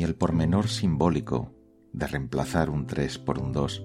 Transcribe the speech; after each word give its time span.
el 0.00 0.14
pormenor 0.14 0.68
simbólico 0.68 1.52
de 1.92 2.06
reemplazar 2.06 2.70
un 2.70 2.86
tres 2.86 3.18
por 3.18 3.38
un 3.38 3.52
dos, 3.52 3.84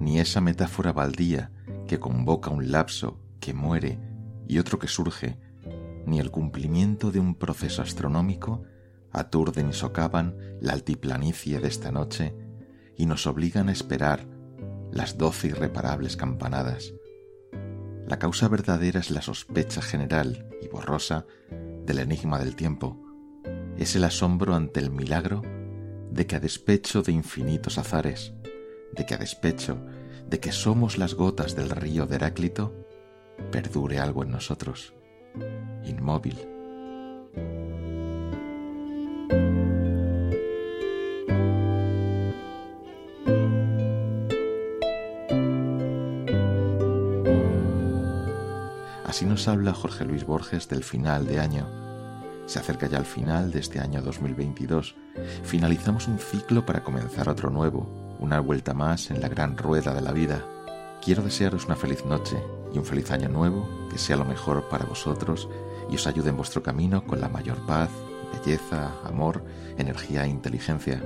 ni 0.00 0.18
esa 0.18 0.40
metáfora 0.40 0.92
baldía 0.92 1.52
que 1.86 2.00
convoca 2.00 2.50
un 2.50 2.72
lapso 2.72 3.20
que 3.38 3.54
muere 3.54 4.00
y 4.48 4.58
otro 4.58 4.78
que 4.78 4.88
surge, 4.88 5.38
ni 6.06 6.18
el 6.18 6.30
cumplimiento 6.30 7.12
de 7.12 7.20
un 7.20 7.36
proceso 7.36 7.82
astronómico 7.82 8.64
aturden 9.12 9.70
y 9.70 9.72
socavan 9.72 10.36
la 10.60 10.72
altiplanicie 10.72 11.60
de 11.60 11.68
esta 11.68 11.92
noche 11.92 12.34
y 12.96 13.06
nos 13.06 13.26
obligan 13.26 13.68
a 13.68 13.72
esperar 13.72 14.26
las 14.90 15.16
doce 15.16 15.48
irreparables 15.48 16.16
campanadas. 16.16 16.92
La 18.06 18.18
causa 18.18 18.48
verdadera 18.48 18.98
es 18.98 19.10
la 19.10 19.22
sospecha 19.22 19.82
general 19.82 20.48
y 20.60 20.68
borrosa 20.68 21.26
del 21.86 22.00
enigma 22.00 22.38
del 22.40 22.56
tiempo. 22.56 23.09
Es 23.80 23.96
el 23.96 24.04
asombro 24.04 24.54
ante 24.54 24.78
el 24.78 24.90
milagro 24.90 25.40
de 26.10 26.26
que 26.26 26.36
a 26.36 26.40
despecho 26.40 27.00
de 27.00 27.12
infinitos 27.12 27.78
azares, 27.78 28.34
de 28.92 29.06
que 29.06 29.14
a 29.14 29.16
despecho 29.16 29.78
de 30.28 30.38
que 30.38 30.52
somos 30.52 30.98
las 30.98 31.14
gotas 31.14 31.56
del 31.56 31.70
río 31.70 32.06
de 32.06 32.16
Heráclito, 32.16 32.74
perdure 33.50 33.98
algo 33.98 34.22
en 34.22 34.32
nosotros, 34.32 34.92
inmóvil. 35.82 36.36
Así 49.06 49.24
nos 49.24 49.48
habla 49.48 49.72
Jorge 49.72 50.04
Luis 50.04 50.26
Borges 50.26 50.68
del 50.68 50.84
final 50.84 51.26
de 51.26 51.40
año. 51.40 51.89
Se 52.50 52.58
acerca 52.58 52.88
ya 52.88 52.98
al 52.98 53.06
final 53.06 53.52
de 53.52 53.60
este 53.60 53.78
año 53.78 54.02
2022. 54.02 54.96
Finalizamos 55.44 56.08
un 56.08 56.18
ciclo 56.18 56.66
para 56.66 56.82
comenzar 56.82 57.28
otro 57.28 57.48
nuevo, 57.48 58.16
una 58.18 58.40
vuelta 58.40 58.74
más 58.74 59.12
en 59.12 59.20
la 59.20 59.28
gran 59.28 59.56
rueda 59.56 59.94
de 59.94 60.00
la 60.00 60.10
vida. 60.10 60.44
Quiero 61.00 61.22
desearos 61.22 61.66
una 61.66 61.76
feliz 61.76 62.04
noche 62.04 62.42
y 62.74 62.78
un 62.78 62.84
feliz 62.84 63.12
año 63.12 63.28
nuevo, 63.28 63.68
que 63.88 63.98
sea 63.98 64.16
lo 64.16 64.24
mejor 64.24 64.68
para 64.68 64.84
vosotros 64.84 65.48
y 65.92 65.94
os 65.94 66.08
ayude 66.08 66.30
en 66.30 66.36
vuestro 66.36 66.60
camino 66.60 67.06
con 67.06 67.20
la 67.20 67.28
mayor 67.28 67.64
paz, 67.66 67.88
belleza, 68.32 68.94
amor, 69.04 69.44
energía 69.78 70.24
e 70.24 70.28
inteligencia. 70.30 71.00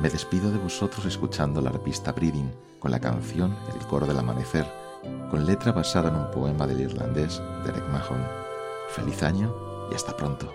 Me 0.00 0.08
despido 0.08 0.52
de 0.52 0.58
vosotros 0.58 1.04
escuchando 1.04 1.60
la 1.62 1.70
arpista 1.70 2.12
Breeding 2.12 2.52
con 2.78 2.92
la 2.92 3.00
canción 3.00 3.56
El 3.74 3.84
coro 3.88 4.06
del 4.06 4.20
amanecer, 4.20 4.72
con 5.32 5.46
letra 5.46 5.72
basada 5.72 6.10
en 6.10 6.14
un 6.14 6.30
poema 6.30 6.64
del 6.68 6.80
irlandés 6.82 7.42
Derek 7.64 7.88
Mahon. 7.88 8.24
Feliz 8.90 9.20
año 9.24 9.73
y 9.90 9.94
hasta 9.94 10.16
pronto. 10.16 10.52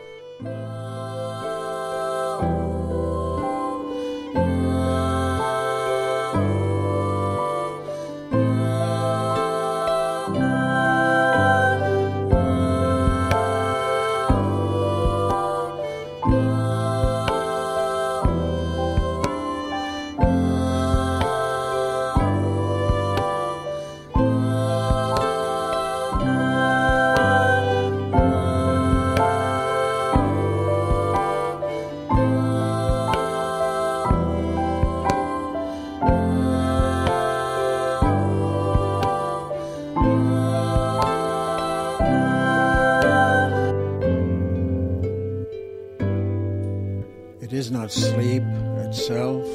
Is 47.69 47.73
not 47.73 47.91
sleep 47.91 48.41
itself, 48.77 49.45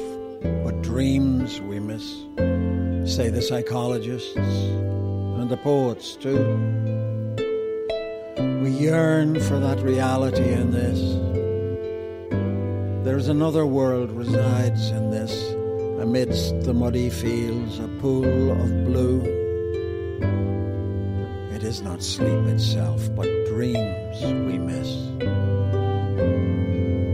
but 0.63 0.81
dreams 0.81 1.59
we 1.59 1.81
miss, 1.81 2.05
say 3.13 3.27
the 3.29 3.41
psychologists 3.41 4.37
and 4.37 5.49
the 5.49 5.57
poets 5.57 6.15
too. 6.15 6.39
We 8.63 8.69
yearn 8.69 9.41
for 9.41 9.59
that 9.59 9.81
reality 9.81 10.49
in 10.49 10.71
this. 10.71 10.99
There's 13.03 13.27
another 13.27 13.65
world 13.65 14.11
resides 14.11 14.91
in 14.91 15.11
this, 15.11 15.51
amidst 15.99 16.61
the 16.61 16.73
muddy 16.73 17.09
fields, 17.09 17.79
a 17.79 17.89
pool 17.99 18.51
of 18.51 18.85
blue. 18.85 19.19
It 21.53 21.63
is 21.63 21.81
not 21.81 22.01
sleep 22.01 22.45
itself, 22.47 23.13
but 23.13 23.27
dreams 23.47 24.23
we 24.23 24.57
miss. 24.57 25.05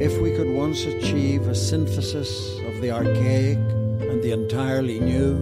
If 0.01 0.17
we 0.17 0.31
could 0.31 0.50
once 0.50 0.84
achieve 0.85 1.47
a 1.47 1.53
synthesis 1.53 2.57
of 2.66 2.81
the 2.81 2.89
archaic 2.89 3.59
and 3.59 4.23
the 4.23 4.31
entirely 4.31 5.00
new, 5.00 5.35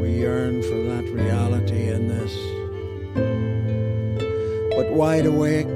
we 0.00 0.10
yearn 0.10 0.60
for 0.64 0.82
that 0.90 1.04
reality 1.04 1.88
in 1.88 2.08
this. 2.08 2.34
But 4.74 4.90
wide 4.90 5.26
awake, 5.26 5.68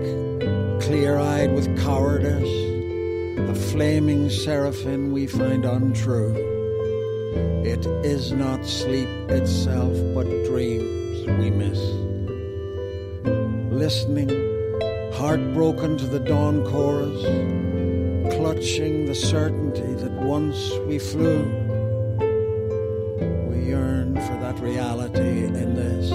clear 0.82 1.18
eyed 1.18 1.52
with 1.54 1.68
cowardice, 1.84 2.42
the 3.46 3.54
flaming 3.70 4.28
seraphim 4.28 5.12
we 5.12 5.28
find 5.28 5.64
untrue. 5.64 6.34
It 7.64 7.86
is 8.04 8.32
not 8.32 8.66
sleep 8.66 9.08
itself, 9.30 9.96
but 10.16 10.26
dreams 10.46 11.28
we 11.38 11.50
miss. 11.52 11.78
Listening 13.70 14.59
heartbroken 15.20 15.98
to 15.98 16.06
the 16.06 16.18
dawn 16.18 16.64
chorus, 16.64 17.20
clutching 18.34 19.04
the 19.04 19.14
certainty 19.14 19.92
that 19.92 20.12
once 20.12 20.72
we 20.86 20.98
flew. 20.98 21.42
We 23.50 23.60
yearn 23.68 24.14
for 24.14 24.38
that 24.40 24.58
reality 24.60 25.44
in 25.44 25.74
this. 25.74 26.10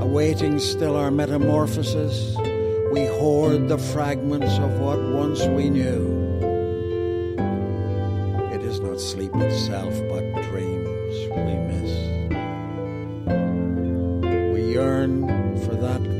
Awaiting 0.00 0.60
still 0.60 0.94
our 0.94 1.10
metamorphosis, 1.10 2.36
we 2.92 3.06
hoard 3.18 3.68
the 3.68 3.78
fragments 3.78 4.56
of 4.58 4.78
what 4.78 5.02
once 5.02 5.44
we 5.46 5.70
knew. 5.70 6.06
It 8.54 8.62
is 8.62 8.78
not 8.78 9.00
sleep 9.00 9.34
itself, 9.34 9.92
but 10.08 10.22
dreams 10.50 11.16
we 11.34 11.54
miss. 11.66 11.92
We 14.54 14.72
yearn 14.72 15.26
for 15.66 15.74
that 15.74 16.19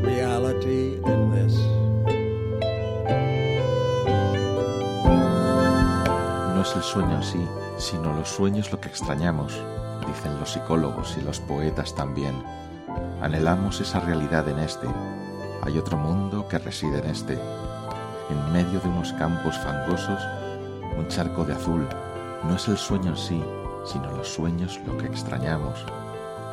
el 6.80 6.84
sueño 6.86 7.16
en 7.16 7.22
sí, 7.22 7.46
sino 7.76 8.14
los 8.14 8.30
sueños 8.30 8.72
lo 8.72 8.80
que 8.80 8.88
extrañamos, 8.88 9.52
dicen 10.06 10.40
los 10.40 10.52
psicólogos 10.52 11.14
y 11.18 11.20
los 11.20 11.38
poetas 11.38 11.94
también. 11.94 12.32
Anhelamos 13.20 13.82
esa 13.82 14.00
realidad 14.00 14.48
en 14.48 14.58
este. 14.60 14.88
Hay 15.62 15.76
otro 15.76 15.98
mundo 15.98 16.48
que 16.48 16.56
reside 16.56 17.00
en 17.00 17.10
este. 17.10 17.38
En 18.30 18.52
medio 18.54 18.80
de 18.80 18.88
unos 18.88 19.12
campos 19.12 19.58
fangosos, 19.58 20.22
un 20.96 21.06
charco 21.08 21.44
de 21.44 21.52
azul. 21.52 21.86
No 22.48 22.56
es 22.56 22.66
el 22.66 22.78
sueño 22.78 23.10
en 23.10 23.18
sí, 23.18 23.44
sino 23.84 24.10
los 24.12 24.28
sueños 24.28 24.80
lo 24.86 24.96
que 24.96 25.04
extrañamos. 25.04 25.84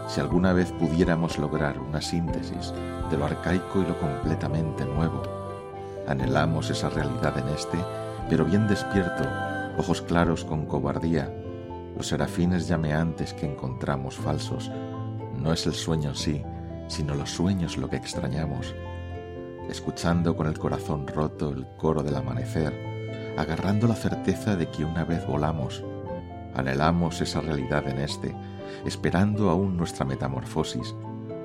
Si 0.09 0.19
alguna 0.19 0.51
vez 0.51 0.73
pudiéramos 0.73 1.37
lograr 1.37 1.79
una 1.79 2.01
síntesis 2.01 2.73
de 3.09 3.17
lo 3.17 3.27
arcaico 3.27 3.79
y 3.81 3.85
lo 3.85 3.97
completamente 3.97 4.83
nuevo, 4.83 5.23
anhelamos 6.05 6.69
esa 6.69 6.89
realidad 6.89 7.37
en 7.37 7.47
este, 7.47 7.77
pero 8.29 8.43
bien 8.43 8.67
despierto, 8.67 9.23
ojos 9.77 10.01
claros 10.01 10.43
con 10.43 10.65
cobardía, 10.65 11.31
los 11.95 12.07
serafines 12.07 12.67
llameantes 12.67 13.33
que 13.33 13.45
encontramos 13.45 14.15
falsos. 14.15 14.71
No 15.35 15.53
es 15.53 15.65
el 15.67 15.73
sueño 15.73 16.09
en 16.09 16.15
sí, 16.15 16.43
sino 16.87 17.15
los 17.15 17.31
sueños 17.31 17.77
lo 17.77 17.89
que 17.89 17.97
extrañamos. 17.97 18.73
Escuchando 19.69 20.35
con 20.35 20.47
el 20.47 20.57
corazón 20.57 21.07
roto 21.07 21.49
el 21.49 21.67
coro 21.77 22.01
del 22.01 22.15
amanecer, 22.15 22.73
agarrando 23.37 23.87
la 23.87 23.95
certeza 23.95 24.55
de 24.55 24.69
que 24.69 24.83
una 24.83 25.03
vez 25.03 25.25
volamos, 25.27 25.83
anhelamos 26.55 27.21
esa 27.21 27.41
realidad 27.41 27.87
en 27.87 27.99
este, 27.99 28.35
esperando 28.85 29.49
aún 29.49 29.77
nuestra 29.77 30.05
metamorfosis, 30.05 30.95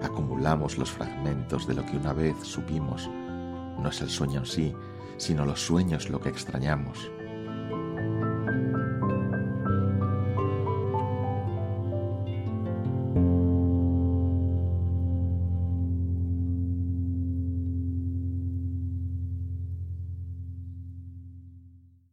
acumulamos 0.02 0.78
los 0.78 0.90
fragmentos 0.90 1.66
de 1.66 1.74
lo 1.74 1.84
que 1.84 1.96
una 1.96 2.12
vez 2.12 2.36
supimos. 2.42 3.10
No 3.78 3.88
es 3.88 4.00
el 4.00 4.08
sueño 4.08 4.40
en 4.40 4.46
sí, 4.46 4.74
sino 5.18 5.44
los 5.44 5.60
sueños 5.64 6.08
lo 6.08 6.20
que 6.20 6.30
extrañamos. 6.30 7.10